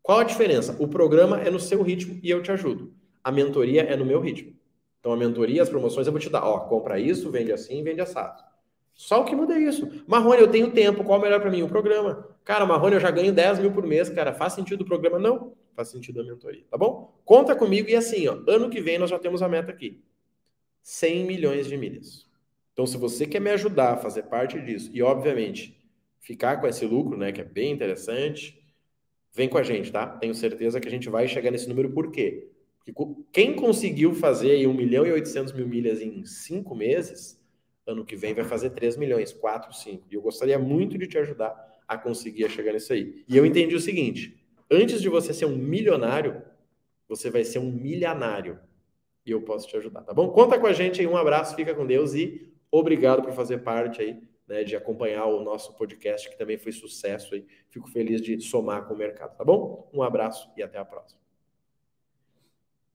Qual 0.00 0.20
a 0.20 0.24
diferença? 0.24 0.76
O 0.78 0.88
programa 0.88 1.40
é 1.40 1.50
no 1.50 1.60
seu 1.60 1.82
ritmo 1.82 2.18
e 2.22 2.30
eu 2.30 2.42
te 2.42 2.50
ajudo. 2.52 2.94
A 3.28 3.30
mentoria 3.30 3.82
é 3.82 3.94
no 3.94 4.06
meu 4.06 4.22
ritmo. 4.22 4.54
Então, 4.98 5.12
a 5.12 5.16
mentoria, 5.16 5.62
as 5.62 5.68
promoções, 5.68 6.06
eu 6.06 6.12
vou 6.14 6.18
te 6.18 6.30
dar. 6.30 6.42
Ó, 6.44 6.60
compra 6.60 6.98
isso, 6.98 7.30
vende 7.30 7.52
assim, 7.52 7.84
vende 7.84 8.00
assado. 8.00 8.42
Só 8.94 9.20
o 9.20 9.24
que 9.26 9.36
muda 9.36 9.52
é 9.52 9.58
isso. 9.58 9.86
Marrone, 10.06 10.40
eu 10.40 10.48
tenho 10.48 10.70
tempo, 10.70 11.04
qual 11.04 11.18
é 11.18 11.20
o 11.20 11.22
melhor 11.24 11.38
para 11.38 11.50
mim? 11.50 11.62
O 11.62 11.68
programa. 11.68 12.26
Cara, 12.42 12.64
Marrone, 12.64 12.94
eu 12.94 13.00
já 13.00 13.10
ganho 13.10 13.30
10 13.30 13.58
mil 13.58 13.70
por 13.70 13.86
mês, 13.86 14.08
cara. 14.08 14.32
Faz 14.32 14.54
sentido 14.54 14.80
o 14.80 14.84
programa? 14.86 15.18
Não. 15.18 15.52
Faz 15.76 15.88
sentido 15.88 16.22
a 16.22 16.24
mentoria, 16.24 16.64
tá 16.70 16.78
bom? 16.78 17.20
Conta 17.22 17.54
comigo 17.54 17.90
e 17.90 17.94
assim, 17.94 18.26
ó, 18.28 18.38
ano 18.48 18.70
que 18.70 18.80
vem 18.80 18.98
nós 18.98 19.10
já 19.10 19.18
temos 19.18 19.42
a 19.42 19.48
meta 19.48 19.70
aqui. 19.70 20.02
100 20.82 21.26
milhões 21.26 21.66
de 21.66 21.76
milhas. 21.76 22.26
Então, 22.72 22.86
se 22.86 22.96
você 22.96 23.26
quer 23.26 23.42
me 23.42 23.50
ajudar 23.50 23.92
a 23.92 23.96
fazer 23.98 24.22
parte 24.22 24.58
disso 24.58 24.90
e, 24.94 25.02
obviamente, 25.02 25.78
ficar 26.18 26.62
com 26.62 26.66
esse 26.66 26.86
lucro, 26.86 27.18
né, 27.18 27.30
que 27.30 27.42
é 27.42 27.44
bem 27.44 27.72
interessante, 27.72 28.58
vem 29.34 29.50
com 29.50 29.58
a 29.58 29.62
gente, 29.62 29.92
tá? 29.92 30.06
Tenho 30.06 30.34
certeza 30.34 30.80
que 30.80 30.88
a 30.88 30.90
gente 30.90 31.10
vai 31.10 31.28
chegar 31.28 31.50
nesse 31.50 31.68
número. 31.68 31.90
Por 31.90 32.10
quê? 32.10 32.52
Porque 32.92 33.22
quem 33.32 33.54
conseguiu 33.54 34.14
fazer 34.14 34.52
aí 34.52 34.66
1 34.66 34.72
milhão 34.72 35.06
e 35.06 35.12
800 35.12 35.52
mil 35.52 35.66
milhas 35.66 36.00
em 36.00 36.24
cinco 36.24 36.74
meses, 36.74 37.40
ano 37.86 38.04
que 38.04 38.16
vem 38.16 38.34
vai 38.34 38.44
fazer 38.44 38.70
3 38.70 38.96
milhões, 38.96 39.32
4, 39.32 39.72
5. 39.72 40.06
E 40.10 40.14
eu 40.14 40.22
gostaria 40.22 40.58
muito 40.58 40.98
de 40.98 41.06
te 41.06 41.18
ajudar 41.18 41.54
a 41.86 41.96
conseguir 41.96 42.48
chegar 42.50 42.72
nisso 42.72 42.92
aí. 42.92 43.24
E 43.26 43.36
eu 43.36 43.46
entendi 43.46 43.74
o 43.74 43.80
seguinte: 43.80 44.38
antes 44.70 45.00
de 45.00 45.08
você 45.08 45.32
ser 45.32 45.46
um 45.46 45.56
milionário, 45.56 46.42
você 47.08 47.30
vai 47.30 47.44
ser 47.44 47.58
um 47.58 47.70
milionário 47.70 48.60
e 49.24 49.30
eu 49.30 49.42
posso 49.42 49.66
te 49.66 49.76
ajudar, 49.76 50.02
tá 50.02 50.14
bom? 50.14 50.30
Conta 50.30 50.58
com 50.58 50.66
a 50.66 50.72
gente 50.72 51.00
aí, 51.00 51.06
um 51.06 51.16
abraço, 51.16 51.54
fica 51.54 51.74
com 51.74 51.86
Deus 51.86 52.14
e 52.14 52.50
obrigado 52.70 53.22
por 53.22 53.32
fazer 53.32 53.58
parte 53.58 54.00
aí, 54.00 54.22
né, 54.46 54.64
de 54.64 54.74
acompanhar 54.74 55.26
o 55.26 55.42
nosso 55.42 55.74
podcast, 55.76 56.28
que 56.30 56.38
também 56.38 56.56
foi 56.56 56.72
sucesso 56.72 57.34
aí. 57.34 57.44
Fico 57.68 57.88
feliz 57.88 58.22
de 58.22 58.40
somar 58.40 58.86
com 58.86 58.94
o 58.94 58.96
mercado, 58.96 59.36
tá 59.36 59.44
bom? 59.44 59.90
Um 59.92 60.02
abraço 60.02 60.50
e 60.56 60.62
até 60.62 60.78
a 60.78 60.84
próxima. 60.84 61.27